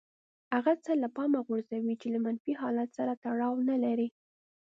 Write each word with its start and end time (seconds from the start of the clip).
هغه 0.53 0.73
څه 0.83 0.91
له 1.01 1.07
پامه 1.15 1.39
غورځوي 1.47 1.93
چې 2.01 2.07
له 2.13 2.19
منفي 2.25 2.53
حالت 2.61 2.89
سره 2.97 3.11
تړاو 3.23 3.65
نه 3.69 3.75
لري. 3.83 4.07